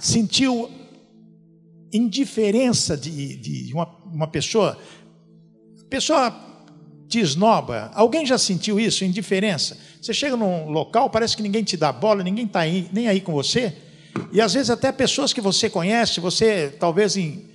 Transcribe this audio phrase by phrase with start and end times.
[0.00, 0.70] Sentiu
[1.92, 4.78] indiferença de, de uma, uma pessoa?
[5.88, 6.34] Pessoa
[7.08, 7.90] te esnoba.
[7.94, 9.76] Alguém já sentiu isso, indiferença?
[10.00, 12.60] Você chega num local, parece que ninguém te dá bola, ninguém está
[12.92, 13.76] nem aí com você.
[14.32, 17.50] E às vezes até pessoas que você conhece, você talvez em,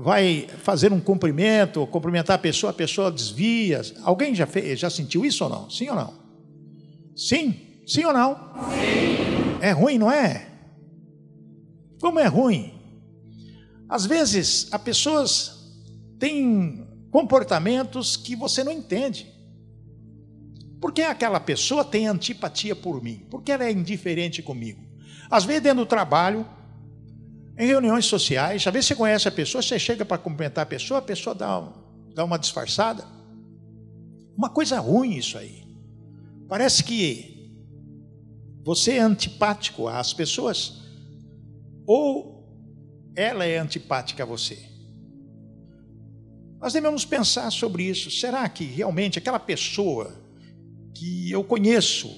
[0.00, 3.82] vai fazer um cumprimento, cumprimentar a pessoa, a pessoa desvia.
[4.02, 5.68] Alguém já, fez, já sentiu isso ou não?
[5.68, 6.14] Sim ou não?
[7.16, 7.54] Sim?
[7.86, 8.34] Sim ou não?
[8.70, 9.58] Sim.
[9.60, 10.46] É ruim, não é?
[12.00, 12.74] Como é ruim?
[13.88, 15.72] Às vezes, as pessoas
[16.18, 19.26] têm comportamentos que você não entende.
[20.80, 23.26] Por que aquela pessoa tem antipatia por mim?
[23.30, 24.80] Por que ela é indiferente comigo?
[25.30, 26.46] Às vezes, dentro do trabalho,
[27.56, 30.98] em reuniões sociais, às vezes você conhece a pessoa, você chega para cumprimentar a pessoa,
[30.98, 31.68] a pessoa dá,
[32.14, 33.04] dá uma disfarçada.
[34.36, 35.66] Uma coisa ruim isso aí.
[36.48, 37.52] Parece que
[38.62, 40.82] você é antipático às pessoas,
[41.88, 42.46] ou
[43.16, 44.62] ela é antipática a você.
[46.60, 48.10] Nós devemos pensar sobre isso.
[48.10, 50.14] Será que realmente aquela pessoa
[50.94, 52.14] que eu conheço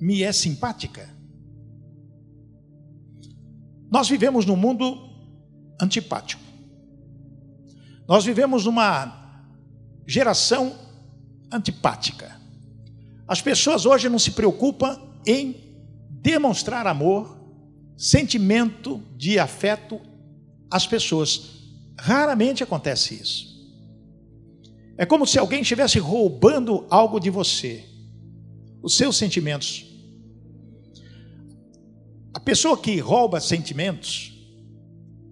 [0.00, 1.08] me é simpática?
[3.88, 4.98] Nós vivemos num mundo
[5.80, 6.42] antipático.
[8.08, 9.46] Nós vivemos numa
[10.04, 10.76] geração
[11.52, 12.36] antipática.
[13.28, 15.54] As pessoas hoje não se preocupam em
[16.10, 17.41] demonstrar amor,
[18.02, 20.00] sentimento de afeto
[20.68, 21.62] às pessoas.
[21.96, 23.52] Raramente acontece isso.
[24.98, 27.84] É como se alguém estivesse roubando algo de você,
[28.82, 29.86] os seus sentimentos.
[32.34, 34.32] A pessoa que rouba sentimentos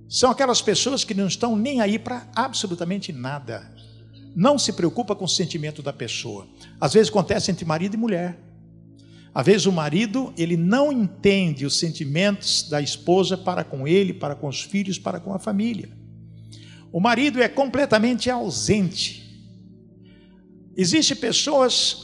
[0.09, 3.69] são aquelas pessoas que não estão nem aí para absolutamente nada.
[4.37, 6.47] Não se preocupa com o sentimento da pessoa.
[6.81, 8.39] Às vezes acontece entre marido e mulher.
[9.35, 14.35] Às vezes o marido, ele não entende os sentimentos da esposa para com ele, para
[14.35, 15.89] com os filhos, para com a família.
[16.93, 19.21] O marido é completamente ausente.
[20.77, 21.97] Existem pessoas,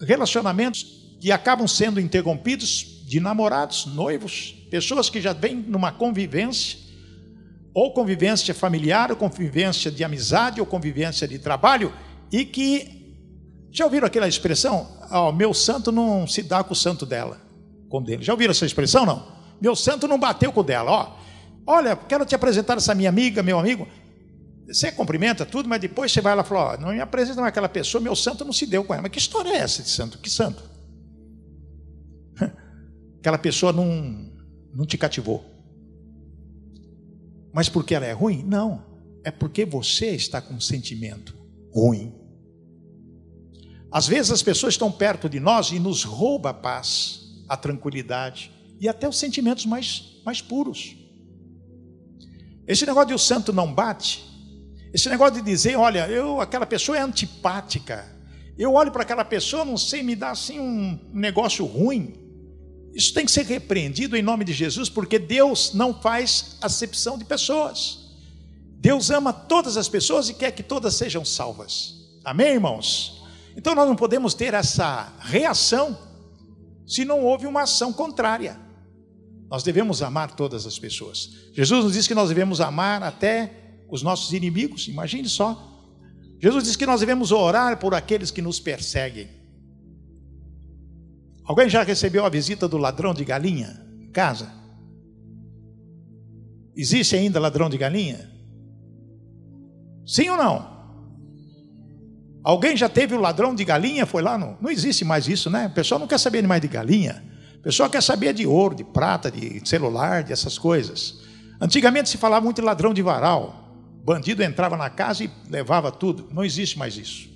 [0.00, 6.78] relacionamentos que acabam sendo interrompidos de namorados, noivos, pessoas que já vêm numa convivência,
[7.74, 11.92] ou convivência familiar, ou convivência de amizade, ou convivência de trabalho,
[12.30, 13.01] e que
[13.72, 14.86] já ouviram aquela expressão?
[15.10, 17.40] Oh, meu santo não se dá com o santo dela,
[17.88, 18.22] com dele.
[18.22, 19.06] Já ouviram essa expressão?
[19.06, 19.26] Não.
[19.60, 21.16] Meu santo não bateu com o dela.
[21.66, 23.88] Oh, olha, quero te apresentar essa minha amiga, meu amigo.
[24.66, 27.68] Você cumprimenta tudo, mas depois você vai lá e fala: oh, não me apresenta aquela
[27.68, 29.02] pessoa, meu santo não se deu com ela.
[29.02, 30.18] Mas que história é essa de santo?
[30.18, 30.62] Que santo?
[33.20, 34.30] aquela pessoa não,
[34.74, 35.44] não te cativou.
[37.54, 38.42] Mas porque ela é ruim?
[38.42, 38.84] Não.
[39.24, 41.34] É porque você está com um sentimento
[41.72, 42.21] ruim.
[43.92, 48.50] Às vezes as pessoas estão perto de nós e nos rouba a paz, a tranquilidade
[48.80, 50.96] e até os sentimentos mais, mais puros.
[52.66, 54.24] Esse negócio de o santo não bate,
[54.94, 58.10] esse negócio de dizer, olha, eu aquela pessoa é antipática.
[58.56, 62.14] Eu olho para aquela pessoa, não sei, me dá assim um negócio ruim.
[62.94, 67.24] Isso tem que ser repreendido em nome de Jesus, porque Deus não faz acepção de
[67.24, 68.00] pessoas.
[68.78, 71.94] Deus ama todas as pessoas e quer que todas sejam salvas.
[72.24, 73.21] Amém, irmãos?
[73.56, 75.96] Então nós não podemos ter essa reação
[76.86, 78.58] se não houve uma ação contrária.
[79.50, 81.30] Nós devemos amar todas as pessoas.
[81.52, 85.70] Jesus nos diz que nós devemos amar até os nossos inimigos, imagine só.
[86.40, 89.28] Jesus diz que nós devemos orar por aqueles que nos perseguem.
[91.44, 94.50] Alguém já recebeu a visita do ladrão de galinha em casa?
[96.74, 98.30] Existe ainda ladrão de galinha?
[100.06, 100.71] Sim ou não?
[102.42, 104.04] Alguém já teve o ladrão de galinha?
[104.04, 104.36] Foi lá?
[104.36, 105.66] Não, não existe mais isso, né?
[105.66, 107.22] O pessoal não quer saber mais de galinha.
[107.56, 111.20] O pessoal quer saber de ouro, de prata, de celular, dessas coisas.
[111.60, 113.76] Antigamente se falava muito de ladrão de varal.
[114.04, 116.28] Bandido entrava na casa e levava tudo.
[116.32, 117.30] Não existe mais isso.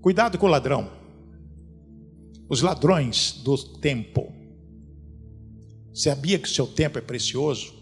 [0.00, 1.02] Cuidado com o ladrão
[2.52, 4.30] os ladrões do tempo.
[5.94, 7.72] Sabia que o seu tempo é precioso?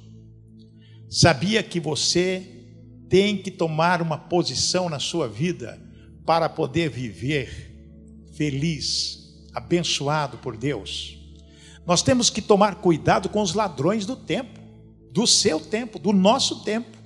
[1.08, 2.59] Sabia que você
[3.10, 5.78] tem que tomar uma posição na sua vida
[6.24, 7.74] para poder viver
[8.34, 11.18] feliz, abençoado por Deus?
[11.84, 14.60] Nós temos que tomar cuidado com os ladrões do tempo,
[15.10, 16.96] do seu tempo, do nosso tempo.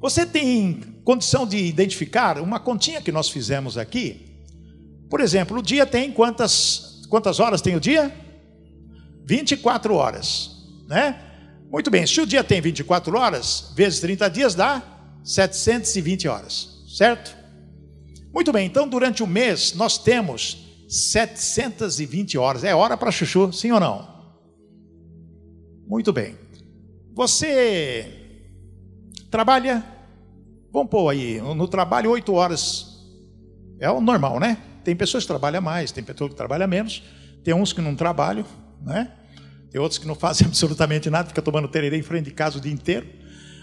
[0.00, 4.26] Você tem condição de identificar uma continha que nós fizemos aqui?
[5.10, 8.10] Por exemplo, o dia tem quantas, quantas horas tem o dia?
[9.26, 11.27] 24 horas, né?
[11.70, 14.82] Muito bem, se o dia tem 24 horas, vezes 30 dias dá
[15.22, 17.36] 720 horas, certo?
[18.32, 22.64] Muito bem, então durante o mês nós temos 720 horas.
[22.64, 24.08] É hora para chuchu, sim ou não?
[25.86, 26.36] Muito bem.
[27.14, 28.06] Você
[29.30, 29.84] trabalha,
[30.72, 32.86] vamos pôr aí, no trabalho oito horas.
[33.78, 34.56] É o normal, né?
[34.84, 37.02] Tem pessoas que trabalham mais, tem pessoas que trabalham menos,
[37.44, 38.46] tem uns que não trabalham,
[38.82, 39.12] né?
[39.70, 42.60] Tem outros que não fazem absolutamente nada, fica tomando tererê em frente de casa o
[42.60, 43.06] dia inteiro.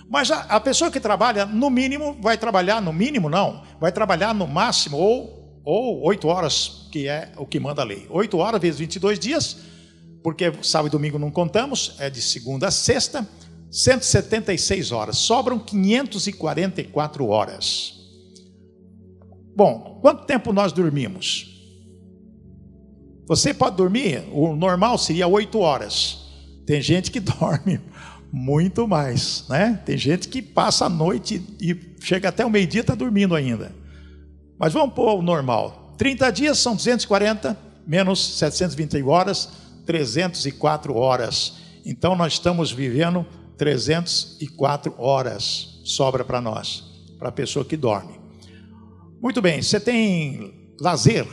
[0.09, 4.33] Mas a, a pessoa que trabalha, no mínimo, vai trabalhar, no mínimo não, vai trabalhar
[4.33, 8.05] no máximo ou ou oito horas, que é o que manda a lei.
[8.11, 9.57] Oito horas vezes 22 dias,
[10.23, 13.27] porque sábado e domingo não contamos, é de segunda a sexta,
[13.71, 15.17] 176 horas.
[15.17, 17.93] Sobram 544 horas.
[19.55, 21.54] Bom, quanto tempo nós dormimos?
[23.27, 26.25] Você pode dormir, o normal seria oito horas.
[26.65, 27.79] Tem gente que dorme
[28.31, 29.81] muito mais, né?
[29.85, 33.73] Tem gente que passa a noite e chega até o meio-dia e está dormindo ainda.
[34.59, 35.93] Mas vamos pôr o normal.
[35.97, 39.49] 30 dias são 240, menos 721 horas,
[39.85, 41.53] 304 horas.
[41.85, 43.25] Então nós estamos vivendo
[43.57, 45.79] 304 horas.
[45.83, 46.83] Sobra para nós,
[47.17, 48.19] para a pessoa que dorme.
[49.21, 51.25] Muito bem, você tem lazer?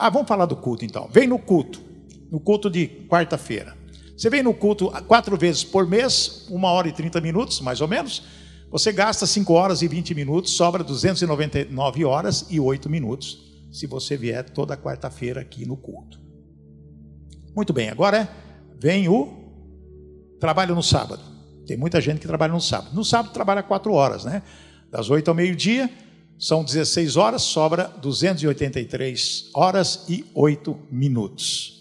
[0.00, 1.10] Ah, vamos falar do culto então.
[1.12, 1.78] Vem no culto,
[2.32, 3.76] no culto de quarta-feira.
[4.16, 7.88] Você vem no culto quatro vezes por mês, uma hora e 30 minutos, mais ou
[7.88, 8.22] menos.
[8.70, 14.16] Você gasta 5 horas e 20 minutos, sobra 299 horas e 8 minutos, se você
[14.16, 16.18] vier toda quarta-feira aqui no culto.
[17.54, 18.26] Muito bem, agora
[18.78, 19.52] vem o
[20.40, 21.22] trabalho no sábado.
[21.66, 22.94] Tem muita gente que trabalha no sábado.
[22.94, 24.42] No sábado trabalha 4 horas, né?
[24.90, 25.90] Das 8 ao meio-dia,
[26.40, 31.78] são 16 horas, sobra 283 horas e 8 minutos.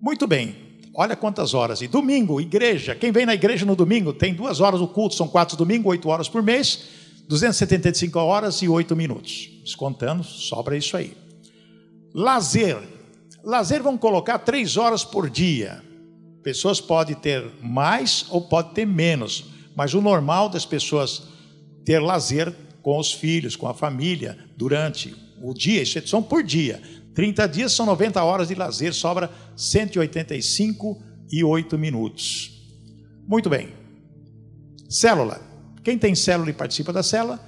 [0.00, 1.80] Muito bem, Olha quantas horas.
[1.80, 2.94] E domingo, igreja.
[2.94, 6.08] Quem vem na igreja no domingo tem duas horas o culto, são quatro domingos, oito
[6.08, 6.84] horas por mês,
[7.28, 9.48] 275 horas e oito minutos.
[9.64, 11.16] Descontando, sobra isso aí.
[12.12, 12.76] Lazer.
[13.44, 15.82] Lazer vão colocar três horas por dia.
[16.42, 19.44] Pessoas podem ter mais ou pode ter menos,
[19.76, 21.22] mas o normal das pessoas
[21.84, 26.80] ter lazer com os filhos, com a família, durante o dia, são por dia.
[27.14, 32.52] 30 dias são 90 horas de lazer, sobra 185 e 8 minutos.
[33.26, 33.68] Muito bem.
[34.88, 35.40] Célula.
[35.82, 37.40] Quem tem célula e participa da célula,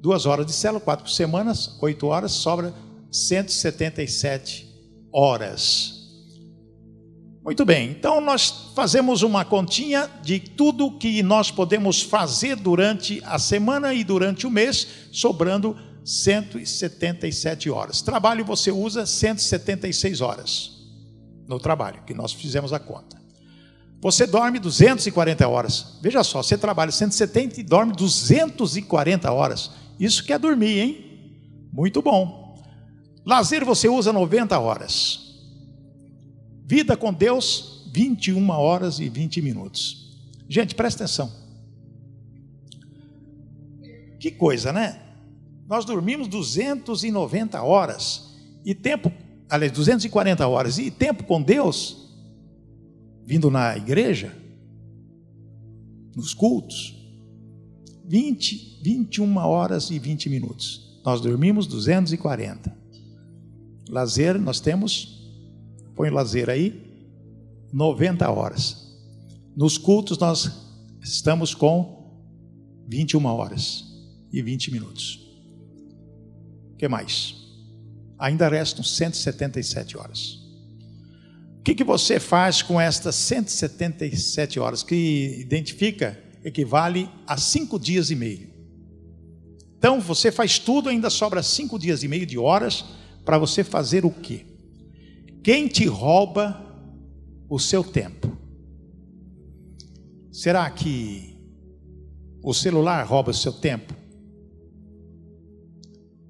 [0.00, 2.74] duas horas de célula, quatro semanas, oito horas, sobra
[3.10, 4.68] 177
[5.12, 5.97] horas.
[7.48, 13.38] Muito bem, então nós fazemos uma continha de tudo que nós podemos fazer durante a
[13.38, 15.74] semana e durante o mês, sobrando
[16.04, 18.02] 177 horas.
[18.02, 20.72] Trabalho você usa 176 horas
[21.48, 23.16] no trabalho, que nós fizemos a conta.
[23.98, 25.98] Você dorme 240 horas.
[26.02, 29.70] Veja só, você trabalha 170 e dorme 240 horas.
[29.98, 31.68] Isso que é dormir, hein?
[31.72, 32.62] Muito bom.
[33.24, 35.27] Lazer você usa 90 horas.
[36.68, 40.16] Vida com Deus, 21 horas e 20 minutos.
[40.48, 41.32] Gente, presta atenção.
[44.20, 45.08] Que coisa, né?
[45.68, 48.34] nós dormimos 290 horas
[48.64, 49.12] e tempo,
[49.50, 52.08] aliás, 240 horas e tempo com Deus,
[53.22, 54.34] vindo na igreja,
[56.16, 56.96] nos cultos,
[58.06, 61.00] 20, 21 horas e 20 minutos.
[61.04, 62.74] Nós dormimos 240.
[63.90, 65.17] Lazer, nós temos,
[65.98, 66.80] põe o lazer aí,
[67.70, 68.96] 90 horas.
[69.54, 70.50] Nos cultos nós
[71.02, 72.10] estamos com
[72.88, 73.84] 21 horas
[74.32, 75.28] e 20 minutos
[76.78, 77.34] que mais?
[78.18, 80.38] Ainda restam 177 horas.
[81.58, 84.82] O que, que você faz com estas 177 horas?
[84.82, 88.48] Que identifica, equivale a cinco dias e meio.
[89.76, 92.84] Então você faz tudo, ainda sobra cinco dias e meio de horas
[93.24, 94.46] para você fazer o quê?
[95.42, 96.60] Quem te rouba
[97.48, 98.36] o seu tempo?
[100.32, 101.36] Será que
[102.42, 103.94] o celular rouba o seu tempo?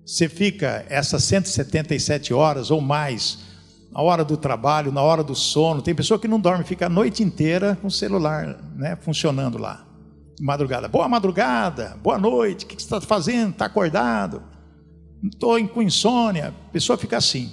[0.04, 3.40] Você fica essas 177 horas ou mais,
[3.92, 5.82] na hora do trabalho, na hora do sono.
[5.82, 9.86] Tem pessoa que não dorme, fica a noite inteira com o celular né, funcionando lá.
[10.40, 10.88] Madrugada.
[10.88, 13.50] Boa madrugada, boa noite, o que você está fazendo?
[13.50, 14.42] Está acordado?
[15.22, 16.48] Estou com insônia.
[16.48, 17.52] A pessoa fica assim.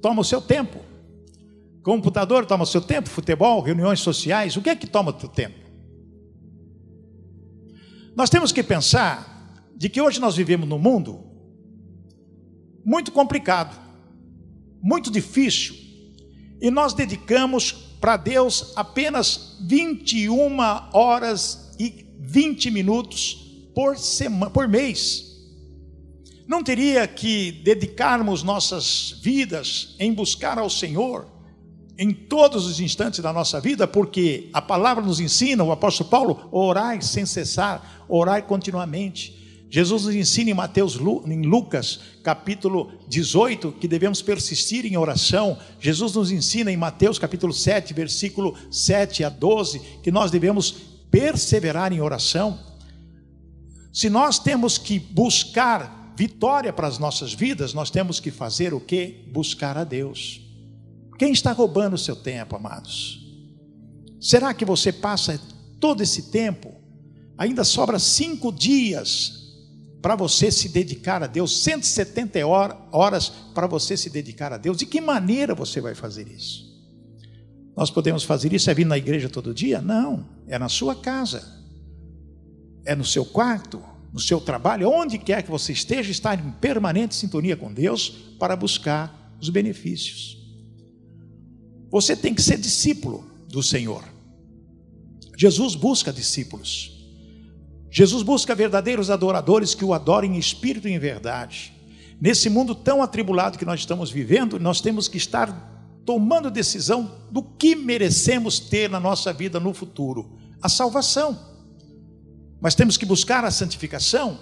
[0.00, 0.78] Toma o seu tempo.
[1.86, 5.70] Computador toma seu tempo, futebol, reuniões sociais, o que é que toma seu tempo?
[8.16, 11.24] Nós temos que pensar de que hoje nós vivemos num mundo
[12.84, 13.80] muito complicado,
[14.82, 15.76] muito difícil,
[16.60, 20.58] e nós dedicamos para Deus apenas 21
[20.92, 25.36] horas e 20 minutos por semana, por mês.
[26.48, 31.35] Não teria que dedicarmos nossas vidas em buscar ao Senhor
[31.98, 36.48] em todos os instantes da nossa vida, porque a palavra nos ensina, o apóstolo Paulo,
[36.52, 39.36] orai sem cessar, orai continuamente.
[39.68, 45.58] Jesus nos ensina em Mateus, em Lucas, capítulo 18, que devemos persistir em oração.
[45.80, 50.70] Jesus nos ensina em Mateus, capítulo 7, versículo 7 a 12, que nós devemos
[51.10, 52.58] perseverar em oração.
[53.92, 58.80] Se nós temos que buscar vitória para as nossas vidas, nós temos que fazer o
[58.80, 59.24] que?
[59.32, 60.45] Buscar a Deus.
[61.18, 63.24] Quem está roubando o seu tempo, amados?
[64.20, 65.40] Será que você passa
[65.80, 66.74] todo esse tempo?
[67.38, 69.44] Ainda sobra cinco dias
[70.02, 74.76] para você se dedicar a Deus, 170 horas para você se dedicar a Deus.
[74.76, 76.66] De que maneira você vai fazer isso?
[77.76, 79.82] Nós podemos fazer isso é vir na igreja todo dia?
[79.82, 81.44] Não, é na sua casa,
[82.84, 83.82] é no seu quarto,
[84.12, 88.08] no seu trabalho, onde quer que você esteja, estar em permanente sintonia com Deus
[88.38, 90.45] para buscar os benefícios.
[91.90, 94.04] Você tem que ser discípulo do Senhor.
[95.36, 96.92] Jesus busca discípulos.
[97.90, 101.72] Jesus busca verdadeiros adoradores que o adorem em espírito e em verdade.
[102.20, 105.74] Nesse mundo tão atribulado que nós estamos vivendo, nós temos que estar
[106.04, 111.54] tomando decisão do que merecemos ter na nossa vida no futuro: a salvação.
[112.60, 114.38] Mas temos que buscar a santificação,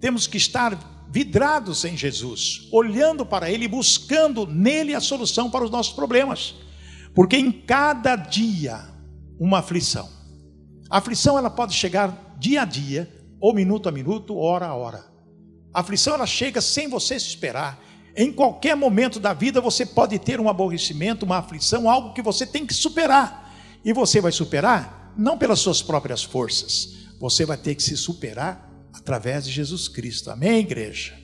[0.00, 5.70] temos que estar vidrados em Jesus, olhando para Ele, buscando nele a solução para os
[5.70, 6.54] nossos problemas.
[7.16, 8.78] Porque em cada dia,
[9.40, 10.06] uma aflição.
[10.90, 15.02] A aflição ela pode chegar dia a dia, ou minuto a minuto, hora a hora.
[15.72, 17.82] A aflição ela chega sem você se esperar.
[18.14, 22.46] Em qualquer momento da vida você pode ter um aborrecimento, uma aflição, algo que você
[22.46, 23.50] tem que superar.
[23.82, 27.08] E você vai superar não pelas suas próprias forças.
[27.18, 30.30] Você vai ter que se superar através de Jesus Cristo.
[30.30, 31.18] Amém, igreja?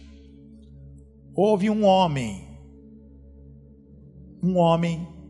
[1.35, 2.49] Houve um homem,
[4.43, 5.22] um homem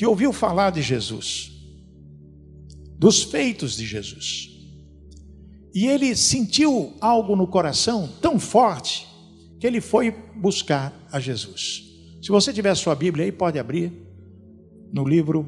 [0.00, 1.52] que ouviu falar de Jesus,
[2.96, 4.48] dos feitos de Jesus.
[5.74, 9.06] E ele sentiu algo no coração tão forte
[9.58, 11.82] que ele foi buscar a Jesus.
[12.22, 13.92] Se você tiver sua Bíblia aí, pode abrir
[14.90, 15.46] no livro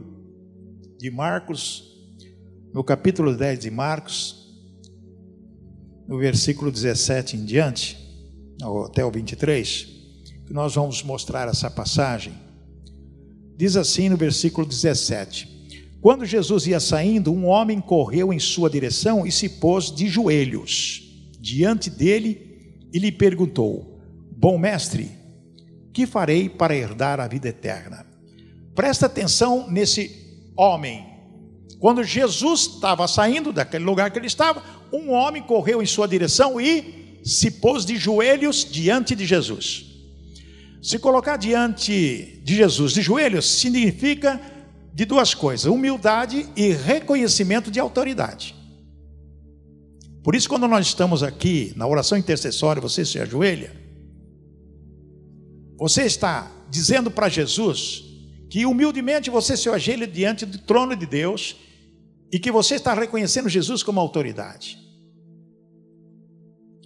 [0.99, 1.91] de Marcos,
[2.75, 4.55] no capítulo 10 de Marcos,
[6.07, 7.97] no versículo 17 em diante,
[8.85, 9.89] até o 23,
[10.47, 12.52] que nós vamos mostrar essa passagem.
[13.57, 15.49] Diz assim no versículo 17:
[16.01, 21.03] Quando Jesus ia saindo, um homem correu em sua direção e se pôs de joelhos
[21.39, 24.01] diante dele e lhe perguntou:
[24.37, 25.11] Bom mestre,
[25.93, 28.07] que farei para herdar a vida eterna?
[28.75, 31.07] Presta atenção nesse homem.
[31.79, 36.61] Quando Jesus estava saindo daquele lugar que ele estava, um homem correu em sua direção
[36.61, 39.92] e se pôs de joelhos diante de Jesus.
[40.83, 44.41] Se colocar diante de Jesus de joelhos significa
[44.93, 48.57] de duas coisas: humildade e reconhecimento de autoridade.
[50.25, 53.73] Por isso, quando nós estamos aqui na oração intercessória, você se ajoelha,
[55.79, 58.03] você está dizendo para Jesus
[58.51, 61.57] que humildemente você se ajoelha diante do trono de Deus
[62.31, 64.79] e que você está reconhecendo Jesus como autoridade.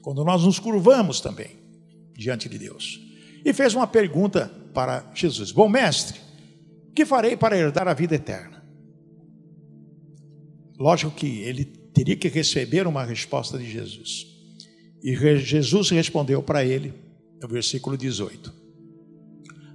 [0.03, 1.59] Quando nós nos curvamos também
[2.15, 3.06] diante de Deus
[3.45, 6.21] e fez uma pergunta para Jesus: Bom mestre,
[6.95, 8.65] que farei para herdar a vida eterna?
[10.79, 14.27] Lógico que ele teria que receber uma resposta de Jesus.
[15.03, 16.93] E Jesus respondeu para ele,
[17.41, 18.53] no versículo 18: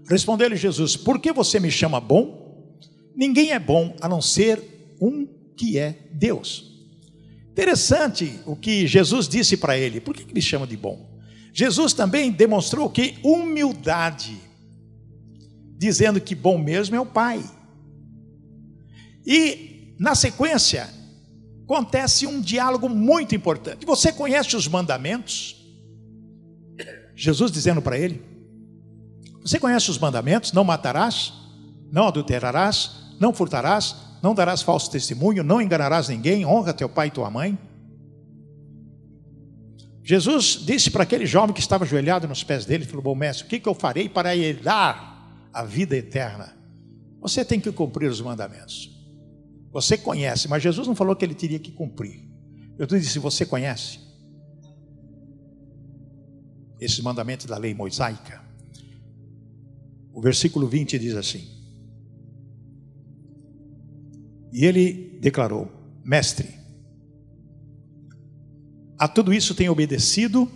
[0.08, 2.78] Respondeu-lhe Jesus: Por que você me chama bom?
[3.16, 4.62] Ninguém é bom a não ser
[5.02, 6.72] um que é Deus.
[7.52, 11.11] Interessante o que Jesus disse para ele: Por que me chama de bom?
[11.54, 14.40] Jesus também demonstrou que humildade,
[15.78, 17.44] dizendo que bom mesmo é o Pai.
[19.26, 20.90] E na sequência
[21.64, 23.86] acontece um diálogo muito importante.
[23.86, 25.58] Você conhece os mandamentos?
[27.16, 28.24] Jesus dizendo para ele:
[29.42, 30.54] Você conhece os mandamentos?
[30.54, 31.34] Não matarás,
[31.92, 37.12] não adulterarás, não furtarás, não darás falso testemunho, não enganarás ninguém, honra teu pai e
[37.12, 37.58] tua mãe.
[40.12, 43.48] Jesus disse para aquele jovem que estava ajoelhado nos pés dele, falou, bom mestre, o
[43.48, 46.54] que, eu farei para herdar a vida eterna?
[47.22, 48.92] Você tem que cumprir os mandamentos.
[49.72, 52.30] Você conhece, mas Jesus não falou que ele teria que cumprir.
[52.78, 54.02] Jesus disse, você conhece?
[56.78, 58.44] Esses mandamentos da lei mosaica.
[60.12, 61.48] O versículo 20 diz assim:
[64.52, 65.72] E ele declarou:
[66.04, 66.50] Mestre,
[69.02, 70.48] a tudo isso tem obedecido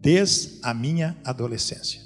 [0.00, 2.00] desde a minha adolescência.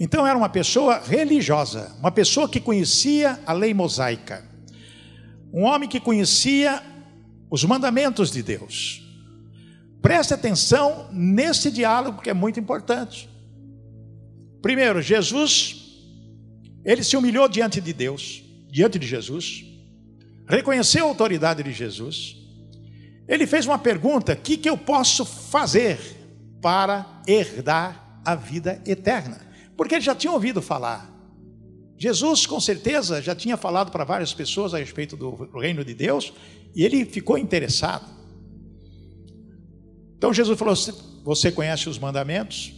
[0.00, 4.42] Então era uma pessoa religiosa, uma pessoa que conhecia a lei mosaica,
[5.52, 6.82] um homem que conhecia
[7.50, 9.02] os mandamentos de Deus.
[10.00, 13.28] Preste atenção nesse diálogo que é muito importante.
[14.62, 16.00] Primeiro, Jesus,
[16.82, 19.66] ele se humilhou diante de Deus, diante de Jesus,
[20.48, 22.39] reconheceu a autoridade de Jesus.
[23.30, 25.98] Ele fez uma pergunta: o que, que eu posso fazer
[26.60, 29.40] para herdar a vida eterna?
[29.76, 31.08] Porque ele já tinha ouvido falar.
[31.96, 36.32] Jesus, com certeza, já tinha falado para várias pessoas a respeito do reino de Deus
[36.74, 38.04] e ele ficou interessado.
[40.18, 40.74] Então Jesus falou:
[41.22, 42.72] Você conhece os mandamentos?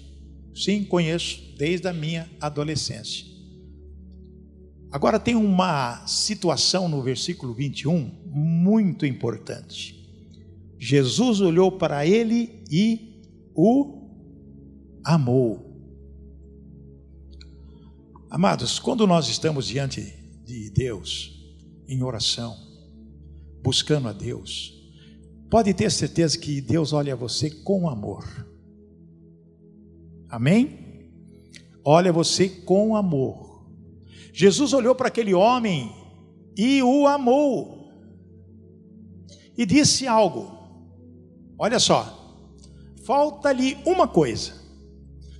[0.54, 3.24] Sim, conheço, desde a minha adolescência.
[4.90, 10.01] Agora tem uma situação no versículo 21 muito importante.
[10.84, 13.22] Jesus olhou para ele e
[13.54, 14.02] o
[15.04, 15.80] amou.
[18.28, 20.02] Amados, quando nós estamos diante
[20.44, 21.40] de Deus,
[21.86, 22.56] em oração,
[23.62, 24.74] buscando a Deus,
[25.48, 28.24] pode ter certeza que Deus olha você com amor.
[30.28, 31.06] Amém?
[31.84, 33.70] Olha você com amor.
[34.32, 35.92] Jesus olhou para aquele homem
[36.56, 37.88] e o amou.
[39.56, 40.60] E disse algo.
[41.62, 42.42] Olha só.
[43.04, 44.52] Falta-lhe uma coisa.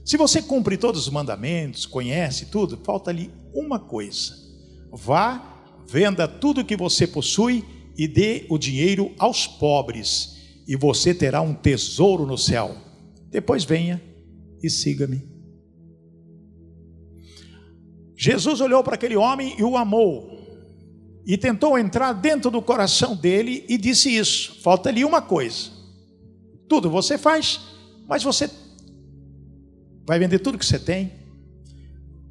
[0.05, 4.33] Se você cumpre todos os mandamentos, conhece tudo, falta-lhe uma coisa.
[4.93, 7.65] Vá, venda tudo o que você possui
[7.99, 12.77] e dê o dinheiro aos pobres, e você terá um tesouro no céu.
[13.29, 14.01] Depois venha
[14.63, 15.29] e siga-me.
[18.17, 20.39] Jesus olhou para aquele homem e o amou,
[21.27, 25.82] e tentou entrar dentro do coração dele e disse isso: falta-lhe uma coisa.
[26.73, 27.61] Tudo você faz,
[28.09, 28.49] mas você
[30.07, 31.13] vai vender tudo que você tem,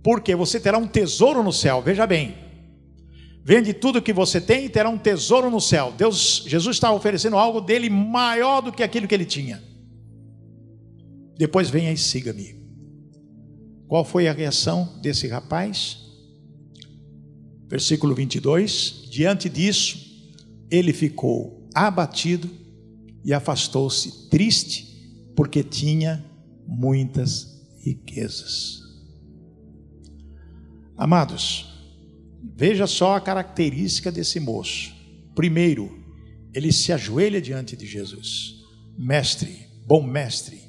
[0.01, 1.79] porque você terá um tesouro no céu.
[1.79, 2.35] Veja bem,
[3.43, 5.93] vende tudo que você tem e terá um tesouro no céu.
[5.95, 9.61] Deus, Jesus está oferecendo algo dele maior do que aquilo que ele tinha.
[11.37, 12.59] Depois venha e siga-me.
[13.87, 15.99] Qual foi a reação desse rapaz?
[17.67, 19.99] Versículo 22: Diante disso,
[20.71, 22.60] ele ficou abatido
[23.23, 24.87] e afastou-se triste,
[25.35, 26.23] porque tinha
[26.67, 28.79] muitas riquezas.
[30.97, 31.67] Amados,
[32.55, 34.93] veja só a característica desse moço.
[35.35, 36.03] Primeiro,
[36.53, 38.55] ele se ajoelha diante de Jesus:
[38.97, 40.61] Mestre, bom mestre,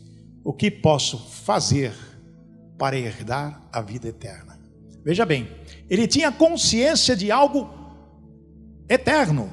[0.45, 1.93] o que posso fazer?
[2.83, 4.59] para herdar a vida eterna.
[5.05, 5.49] Veja bem,
[5.89, 7.71] ele tinha consciência de algo
[8.89, 9.49] eterno,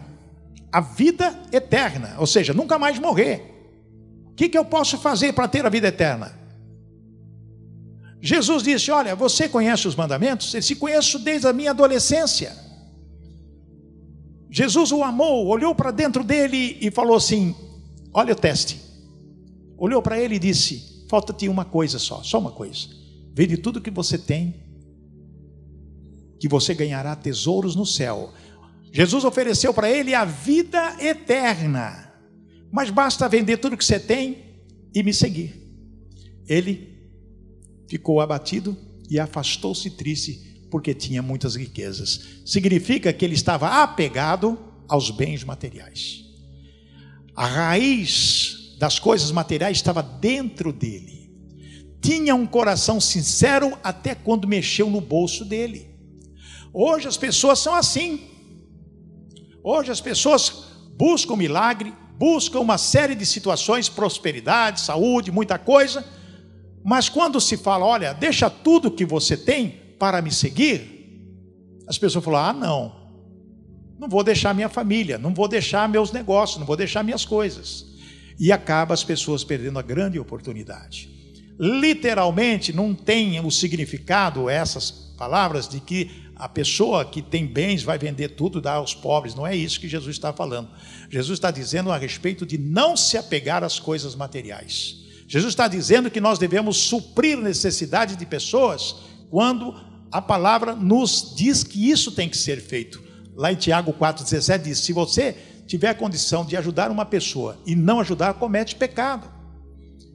[0.72, 3.56] a vida eterna, ou seja, nunca mais morrer.
[4.32, 6.38] O que, que eu posso fazer para ter a vida eterna?
[8.22, 10.54] Jesus disse: Olha, você conhece os mandamentos?
[10.54, 12.56] Ele se conheço desde a minha adolescência.
[14.50, 17.56] Jesus o amou, olhou para dentro dele e falou assim:
[18.14, 18.82] Olha o teste.
[19.78, 22.88] Olhou para ele e disse: Falta-te uma coisa só, só uma coisa.
[23.34, 24.56] Vende tudo que você tem,
[26.40, 28.32] que você ganhará tesouros no céu.
[28.92, 32.14] Jesus ofereceu para ele a vida eterna,
[32.72, 34.38] mas basta vender tudo que você tem
[34.94, 35.54] e me seguir.
[36.48, 36.98] Ele
[37.88, 38.78] ficou abatido
[39.10, 42.42] e afastou-se triste porque tinha muitas riquezas.
[42.46, 46.26] Significa que ele estava apegado aos bens materiais.
[47.36, 51.20] A raiz das coisas materiais estava dentro dele
[52.02, 55.90] tinha um coração sincero até quando mexeu no bolso dele.
[56.74, 58.29] Hoje as pessoas são assim.
[59.72, 60.64] Hoje as pessoas
[60.98, 66.04] buscam milagre, buscam uma série de situações, prosperidade, saúde, muita coisa,
[66.84, 71.22] mas quando se fala, olha, deixa tudo que você tem para me seguir,
[71.88, 72.96] as pessoas falam: ah, não,
[74.00, 77.86] não vou deixar minha família, não vou deixar meus negócios, não vou deixar minhas coisas.
[78.40, 81.20] E acaba as pessoas perdendo a grande oportunidade
[81.60, 87.98] literalmente não tem o significado, essas palavras, de que a pessoa que tem bens vai
[87.98, 89.36] vender tudo e dar aos pobres.
[89.36, 90.70] Não é isso que Jesus está falando.
[91.10, 95.00] Jesus está dizendo a respeito de não se apegar às coisas materiais.
[95.28, 98.96] Jesus está dizendo que nós devemos suprir necessidade de pessoas
[99.30, 99.76] quando
[100.10, 103.04] a palavra nos diz que isso tem que ser feito.
[103.36, 105.36] Lá em Tiago 4,17 diz: se você
[105.68, 109.30] tiver condição de ajudar uma pessoa e não ajudar, comete pecado.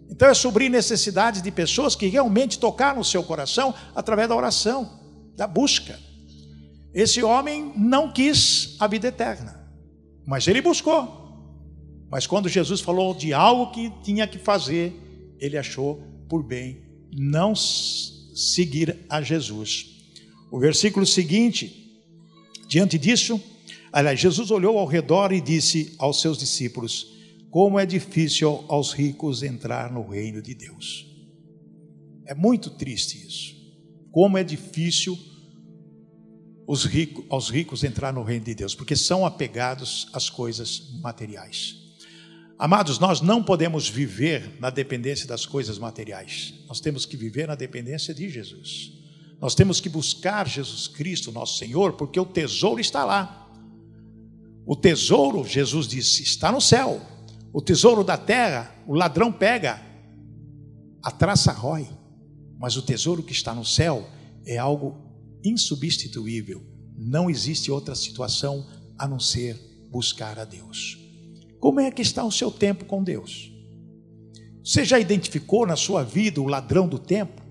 [0.09, 5.01] Então é suprir necessidades de pessoas que realmente tocaram o seu coração através da oração,
[5.37, 5.99] da busca.
[6.95, 9.69] Esse homem não quis a vida eterna,
[10.25, 11.25] mas ele buscou.
[12.09, 14.95] Mas quando Jesus falou de algo que tinha que fazer,
[15.41, 19.87] ele achou por bem não seguir a Jesus.
[20.53, 22.01] O versículo seguinte,
[22.69, 23.43] diante disso,
[23.93, 27.09] aliás, Jesus olhou ao redor e disse aos seus discípulos:
[27.51, 31.07] Como é difícil aos ricos entrar no reino de Deus.
[32.25, 33.53] É muito triste isso.
[34.13, 35.19] Como é difícil
[36.67, 41.77] os ricos, aos ricos entrar no reino de Deus, porque são apegados às coisas materiais.
[42.59, 46.55] Amados, nós não podemos viver na dependência das coisas materiais.
[46.69, 48.93] Nós temos que viver na dependência de Jesus.
[49.41, 53.51] Nós temos que buscar Jesus Cristo, nosso Senhor, porque o tesouro está lá.
[54.65, 57.03] O tesouro, Jesus disse, está no céu.
[57.53, 59.83] O tesouro da terra, o ladrão pega,
[61.03, 61.87] a traça rói.
[62.59, 64.09] Mas o tesouro que está no céu
[64.47, 65.04] é algo
[65.45, 66.65] insubstituível.
[66.97, 68.67] Não existe outra situação
[68.99, 70.99] a não ser buscar a Deus.
[71.61, 73.53] Como é que está o seu tempo com Deus?
[74.65, 77.43] Você já identificou na sua vida o ladrão do tempo?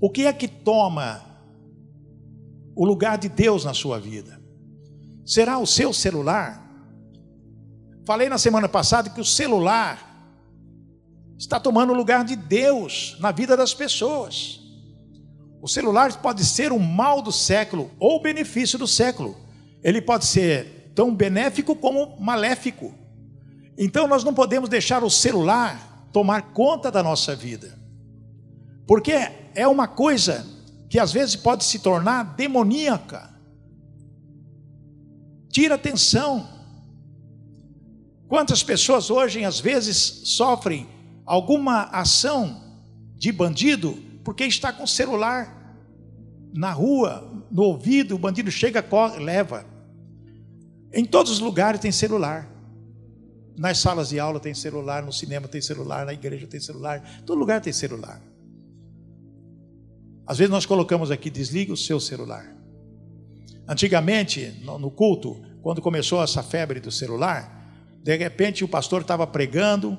[0.00, 1.24] O que é que toma
[2.76, 4.40] o lugar de Deus na sua vida?
[5.24, 6.62] Será o seu celular?
[8.06, 10.12] Falei na semana passada que o celular
[11.38, 14.60] está tomando o lugar de Deus na vida das pessoas.
[15.64, 19.34] O celular pode ser o mal do século ou o benefício do século.
[19.82, 22.92] Ele pode ser tão benéfico como maléfico.
[23.78, 27.78] Então nós não podemos deixar o celular tomar conta da nossa vida,
[28.86, 29.12] porque
[29.54, 30.46] é uma coisa
[30.90, 33.34] que às vezes pode se tornar demoníaca.
[35.48, 36.46] Tira atenção.
[38.28, 39.96] Quantas pessoas hoje, às vezes,
[40.26, 40.86] sofrem
[41.24, 42.62] alguma ação
[43.16, 45.62] de bandido porque está com o celular
[46.52, 49.66] na rua, no ouvido, o bandido chega, corre, leva.
[50.92, 52.50] Em todos os lugares tem celular.
[53.56, 57.38] Nas salas de aula tem celular, no cinema tem celular, na igreja tem celular, todo
[57.38, 58.20] lugar tem celular.
[60.26, 62.56] Às vezes nós colocamos aqui, desliga o seu celular.
[63.68, 67.64] Antigamente, no culto, quando começou essa febre do celular,
[68.02, 69.98] de repente o pastor estava pregando,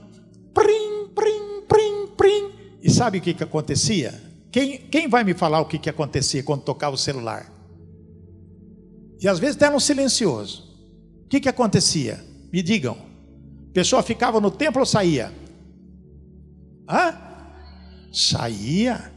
[2.85, 4.13] e sabe o que, que acontecia?
[4.51, 7.51] Quem, quem vai me falar o que, que acontecia quando tocava o celular?
[9.19, 10.63] E às vezes até no silencioso.
[11.25, 12.23] O que, que acontecia?
[12.53, 12.95] Me digam
[13.73, 15.33] pessoa ficava no templo ou saía?
[16.87, 17.13] Hã?
[18.13, 19.11] Saía.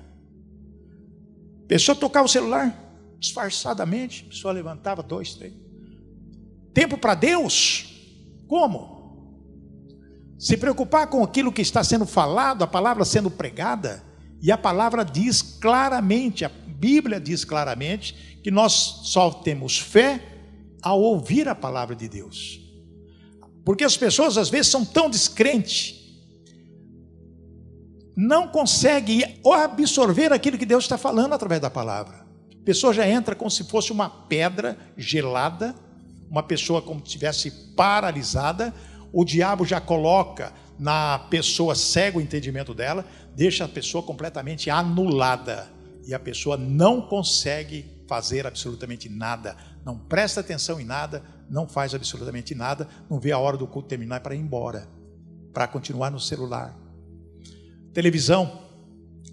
[1.68, 2.86] Pessoa tocava o celular
[3.20, 5.52] disfarçadamente, pessoa levantava dois, três.
[6.74, 7.86] Tempo para Deus?
[8.48, 8.97] Como?
[10.38, 14.04] Se preocupar com aquilo que está sendo falado, a palavra sendo pregada,
[14.40, 18.72] e a palavra diz claramente, a Bíblia diz claramente, que nós
[19.04, 20.22] só temos fé
[20.80, 22.60] ao ouvir a palavra de Deus.
[23.64, 25.96] Porque as pessoas às vezes são tão descrentes,
[28.16, 32.26] não conseguem absorver aquilo que Deus está falando através da palavra.
[32.60, 35.74] A pessoa já entra como se fosse uma pedra gelada,
[36.30, 38.72] uma pessoa como se estivesse paralisada,
[39.12, 45.68] o diabo já coloca na pessoa cega o entendimento dela, deixa a pessoa completamente anulada
[46.06, 51.94] e a pessoa não consegue fazer absolutamente nada, não presta atenção em nada, não faz
[51.94, 54.88] absolutamente nada, não vê a hora do culto terminar para ir embora,
[55.52, 56.74] para continuar no celular.
[57.92, 58.66] Televisão.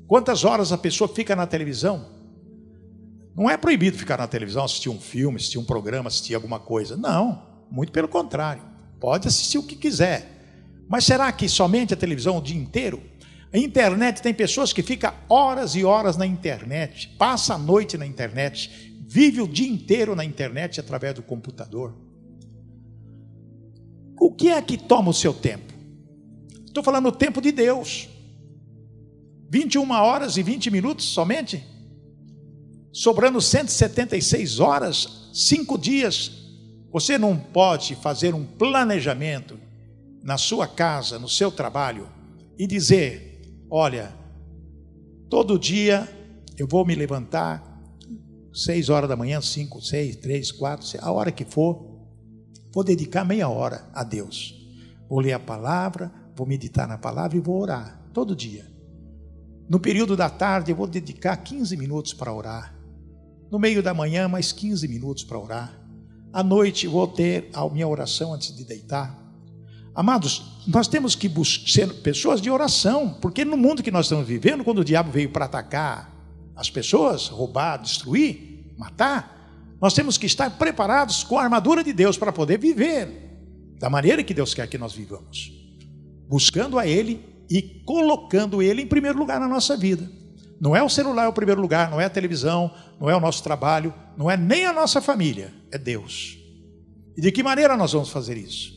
[0.08, 2.14] Quantas horas a pessoa fica na televisão?
[3.36, 6.96] Não é proibido ficar na televisão, assistir um filme, assistir um programa, assistir alguma coisa.
[6.96, 8.75] Não, muito pelo contrário.
[9.06, 10.28] Pode assistir o que quiser.
[10.90, 13.04] Mas será que somente a televisão o dia inteiro?
[13.54, 18.08] A internet tem pessoas que ficam horas e horas na internet, passa a noite na
[18.08, 21.96] internet, vive o dia inteiro na internet através do computador.
[24.20, 25.72] O que é que toma o seu tempo?
[26.66, 28.10] Estou falando o tempo de Deus.
[29.52, 31.64] 21 horas e 20 minutos somente?
[32.92, 36.45] Sobrando 176 horas, cinco dias.
[36.96, 39.60] Você não pode fazer um planejamento
[40.24, 42.08] na sua casa, no seu trabalho,
[42.58, 44.16] e dizer: olha,
[45.30, 46.08] todo dia
[46.58, 47.62] eu vou me levantar,
[48.54, 51.94] seis horas da manhã, cinco, seis, três, quatro, a hora que for,
[52.74, 54.54] Vou dedicar meia hora a Deus.
[55.10, 58.66] Vou ler a palavra, vou meditar na palavra e vou orar todo dia.
[59.70, 62.74] No período da tarde, eu vou dedicar 15 minutos para orar.
[63.52, 65.85] No meio da manhã, mais 15 minutos para orar.
[66.36, 69.18] À noite, vou ter a minha oração antes de deitar.
[69.96, 71.32] Amados, nós temos que
[71.66, 75.30] ser pessoas de oração, porque no mundo que nós estamos vivendo, quando o diabo veio
[75.30, 76.14] para atacar
[76.54, 82.18] as pessoas, roubar, destruir, matar, nós temos que estar preparados com a armadura de Deus
[82.18, 83.32] para poder viver
[83.80, 85.54] da maneira que Deus quer que nós vivamos,
[86.28, 90.12] buscando a Ele e colocando Ele em primeiro lugar na nossa vida.
[90.60, 93.44] Não é o celular o primeiro lugar, não é a televisão, não é o nosso
[93.44, 96.38] trabalho, não é nem a nossa família, é Deus.
[97.18, 98.74] E de que maneira nós vamos fazer isso?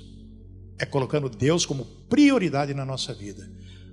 [0.78, 3.48] É colocando Deus como prioridade na nossa vida.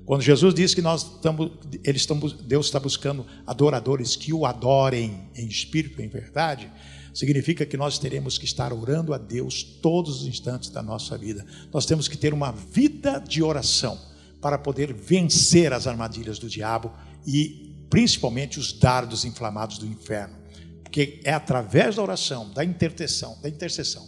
[0.05, 1.51] Quando Jesus diz que nós estamos,
[1.83, 2.07] eles
[2.43, 6.71] Deus está buscando adoradores que o adorem em espírito e em verdade,
[7.11, 11.43] significa que nós teremos que estar orando a Deus todos os instantes da nossa vida.
[11.73, 13.97] Nós temos que ter uma vida de oração
[14.39, 16.91] para poder vencer as armadilhas do diabo
[17.25, 17.64] e
[17.95, 20.35] principalmente os dardos inflamados do inferno.
[20.83, 24.05] Porque é através da oração, da intercessão, da intercessão,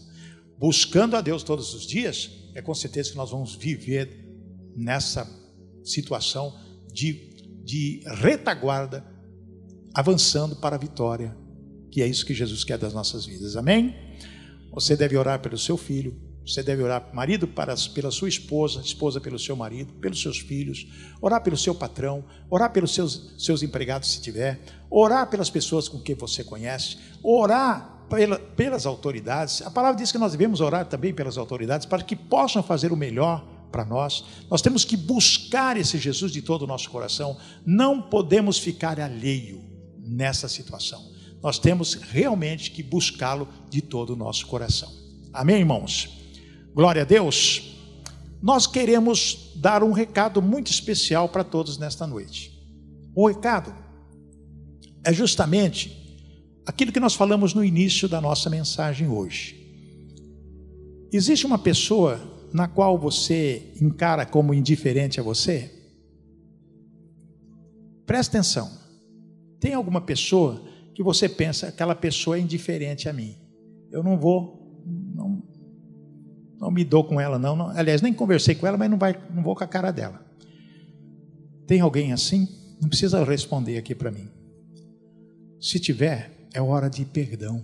[0.57, 4.27] buscando a Deus todos os dias, é com certeza que nós vamos viver
[4.75, 5.25] nessa
[5.85, 6.53] situação
[6.91, 9.05] de, de retaguarda,
[9.93, 11.33] avançando para a vitória,
[11.89, 13.55] que é isso que Jesus quer das nossas vidas.
[13.55, 13.95] Amém?
[14.73, 16.13] Você deve orar pelo seu filho,
[16.47, 20.87] você deve orar, marido, para, pela sua esposa, esposa pelo seu marido, pelos seus filhos,
[21.21, 25.99] orar pelo seu patrão, orar pelos seus, seus empregados, se tiver, orar pelas pessoas com
[25.99, 29.61] quem você conhece, orar pela, pelas autoridades.
[29.61, 32.95] A palavra diz que nós devemos orar também pelas autoridades para que possam fazer o
[32.95, 34.23] melhor para nós.
[34.49, 37.37] Nós temos que buscar esse Jesus de todo o nosso coração.
[37.65, 39.61] Não podemos ficar alheio
[39.99, 41.11] nessa situação.
[41.43, 44.91] Nós temos realmente que buscá-lo de todo o nosso coração.
[45.33, 46.16] Amém, irmãos?
[46.77, 47.75] Glória a Deus.
[48.39, 52.55] Nós queremos dar um recado muito especial para todos nesta noite.
[53.15, 53.73] O recado
[55.03, 56.21] é justamente
[56.67, 59.55] aquilo que nós falamos no início da nossa mensagem hoje.
[61.11, 62.21] Existe uma pessoa
[62.53, 65.71] na qual você encara como indiferente a você?
[68.05, 68.71] Presta atenção.
[69.59, 70.61] Tem alguma pessoa
[70.93, 73.35] que você pensa, aquela pessoa é indiferente a mim.
[73.91, 74.56] Eu não vou,
[76.59, 77.69] não me dou com ela, não, não.
[77.69, 80.25] Aliás, nem conversei com ela, mas não, vai, não vou com a cara dela.
[81.65, 82.47] Tem alguém assim?
[82.81, 84.29] Não precisa responder aqui para mim.
[85.59, 87.63] Se tiver, é hora de perdão.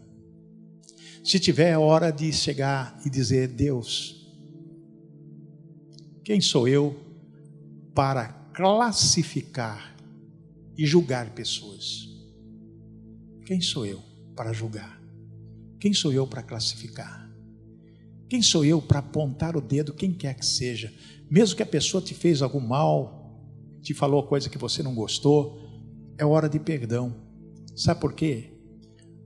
[1.23, 4.27] Se tiver, é hora de chegar e dizer: Deus,
[6.23, 6.99] quem sou eu
[7.95, 9.95] para classificar
[10.77, 12.09] e julgar pessoas?
[13.45, 14.01] Quem sou eu
[14.35, 15.01] para julgar?
[15.79, 17.22] Quem sou eu para classificar?
[18.29, 20.91] Quem sou eu para apontar o dedo, quem quer que seja?
[21.29, 23.41] Mesmo que a pessoa te fez algum mal,
[23.81, 25.59] te falou coisa que você não gostou,
[26.17, 27.15] é hora de perdão.
[27.75, 28.51] Sabe por quê?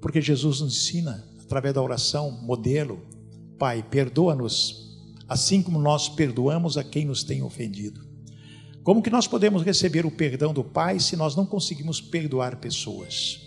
[0.02, 3.02] Porque Jesus nos ensina, através da oração, modelo,
[3.58, 4.88] Pai, perdoa-nos
[5.28, 8.08] assim como nós perdoamos a quem nos tem ofendido.
[8.84, 13.42] Como que nós podemos receber o perdão do Pai se nós não conseguimos perdoar pessoas?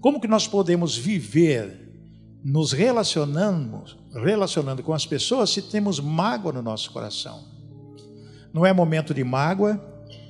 [0.00, 1.89] Como que nós podemos viver
[2.42, 7.44] nos relacionando, relacionando com as pessoas se temos mágoa no nosso coração?
[8.52, 9.80] Não é momento de mágoa,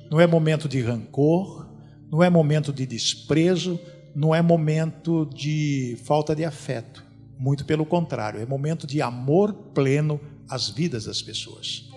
[0.09, 1.67] não é momento de rancor,
[2.11, 3.79] não é momento de desprezo,
[4.13, 7.03] não é momento de falta de afeto.
[7.39, 10.19] Muito pelo contrário, é momento de amor pleno
[10.49, 11.89] as vidas das pessoas.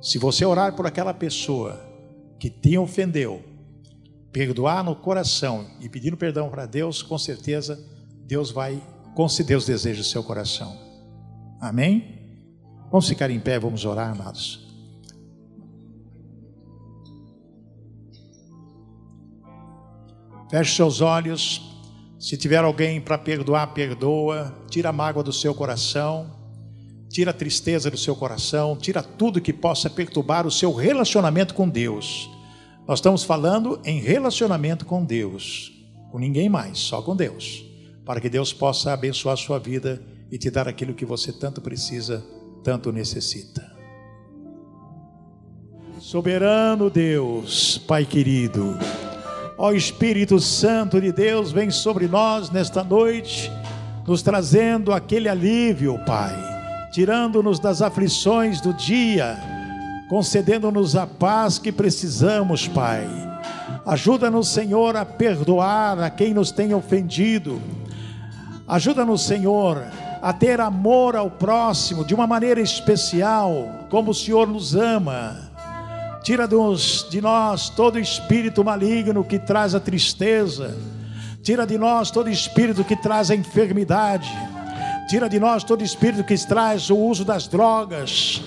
[0.00, 1.80] Se você orar por aquela pessoa
[2.38, 3.42] que te ofendeu,
[4.32, 7.78] perdoar no coração e pedindo perdão para Deus, com certeza
[8.26, 8.82] Deus vai
[9.14, 10.76] conceder os desejos do seu coração.
[11.60, 12.20] Amém?
[12.90, 14.68] Vamos ficar em pé, vamos orar, amados.
[20.50, 21.70] Feche seus olhos.
[22.18, 24.54] Se tiver alguém para perdoar, perdoa.
[24.68, 26.42] Tira a mágoa do seu coração
[27.12, 31.68] tira a tristeza do seu coração, tira tudo que possa perturbar o seu relacionamento com
[31.68, 32.30] Deus.
[32.88, 35.70] Nós estamos falando em relacionamento com Deus,
[36.10, 37.64] com ninguém mais, só com Deus,
[38.04, 41.60] para que Deus possa abençoar a sua vida e te dar aquilo que você tanto
[41.60, 42.24] precisa,
[42.64, 43.70] tanto necessita.
[45.98, 48.76] Soberano Deus, Pai querido,
[49.56, 53.50] ó Espírito Santo de Deus, vem sobre nós nesta noite,
[54.06, 56.52] nos trazendo aquele alívio, Pai
[56.92, 59.38] tirando-nos das aflições do dia,
[60.10, 63.08] concedendo-nos a paz que precisamos, Pai.
[63.86, 67.60] Ajuda-nos, Senhor, a perdoar a quem nos tem ofendido.
[68.66, 69.82] Ajuda-nos, Senhor,
[70.20, 75.50] a ter amor ao próximo de uma maneira especial, como o Senhor nos ama.
[76.22, 80.76] Tira-nos de nós todo espírito maligno que traz a tristeza.
[81.42, 84.30] Tira de nós todo espírito que traz a enfermidade
[85.12, 88.40] Tira de nós todo espírito que traz o uso das drogas,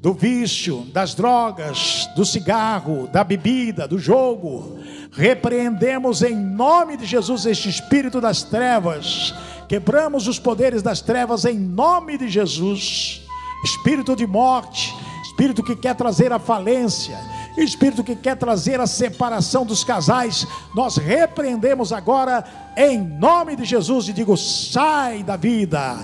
[0.00, 4.78] do vício, das drogas, do cigarro, da bebida, do jogo.
[5.16, 9.34] Repreendemos em nome de Jesus este espírito das trevas.
[9.66, 13.22] Quebramos os poderes das trevas em nome de Jesus.
[13.64, 17.18] Espírito de morte, espírito que quer trazer a falência,
[17.56, 22.44] espírito que quer trazer a separação dos casais, nós repreendemos agora
[22.76, 25.96] em nome de Jesus e digo: sai da vida,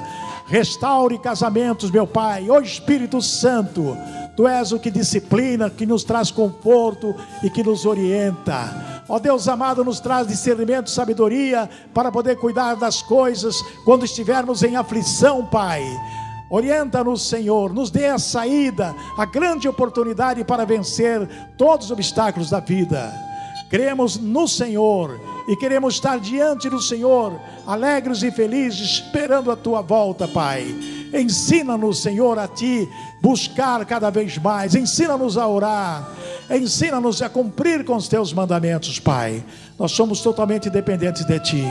[0.47, 3.95] restaure casamentos, meu Pai, ô Espírito Santo.
[4.35, 8.92] Tu és o que disciplina, que nos traz conforto e que nos orienta.
[9.09, 14.77] Ó Deus amado, nos traz discernimento, sabedoria para poder cuidar das coisas quando estivermos em
[14.77, 15.83] aflição, Pai.
[16.51, 22.61] Orienta-nos, Senhor, nos dê a saída, a grande oportunidade para vencer todos os obstáculos da
[22.61, 23.11] vida.
[23.71, 29.81] Cremos no Senhor e queremos estar diante do Senhor, alegres e felizes, esperando a tua
[29.81, 30.63] volta, Pai.
[31.15, 32.87] Ensina-nos, Senhor, a ti
[33.23, 36.11] buscar cada vez mais, ensina-nos a orar,
[36.51, 39.45] ensina-nos a cumprir com os teus mandamentos, Pai.
[39.79, 41.65] Nós somos totalmente dependentes de ti.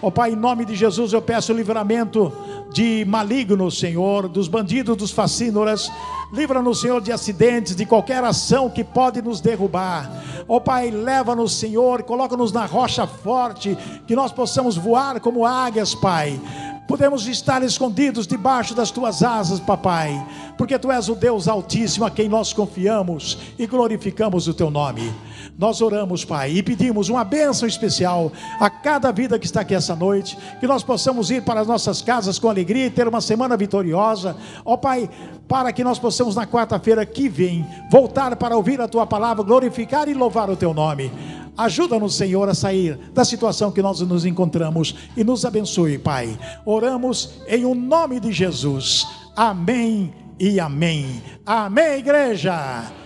[0.00, 2.32] Ó oh, Pai, em nome de Jesus eu peço livramento
[2.72, 5.90] de malignos, Senhor, dos bandidos, dos fascínoras.
[6.32, 10.10] Livra-nos, Senhor, de acidentes, de qualquer ação que pode nos derrubar.
[10.46, 15.94] Ó oh, Pai, leva-nos, Senhor, coloca-nos na rocha forte, que nós possamos voar como águias,
[15.94, 16.40] Pai
[16.88, 22.10] podemos estar escondidos debaixo das tuas asas, papai, porque tu és o Deus Altíssimo a
[22.10, 25.12] quem nós confiamos e glorificamos o teu nome.
[25.58, 29.94] Nós oramos, Pai, e pedimos uma bênção especial a cada vida que está aqui essa
[29.94, 33.56] noite, que nós possamos ir para as nossas casas com alegria e ter uma semana
[33.56, 34.36] vitoriosa.
[34.64, 35.08] Ó Pai,
[35.48, 40.08] para que nós possamos na quarta-feira que vem voltar para ouvir a tua palavra, glorificar
[40.08, 41.10] e louvar o teu nome.
[41.56, 46.38] Ajuda-nos, Senhor, a sair da situação que nós nos encontramos e nos abençoe, Pai.
[46.64, 49.04] Oramos em o nome de Jesus.
[49.34, 51.20] Amém e amém.
[51.44, 52.97] Amém, igreja.